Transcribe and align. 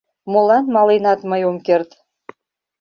Молан 0.31 0.65
маленат 0.75 1.19
мый 1.29 1.41
ом 1.49 1.57
керт 1.65 1.89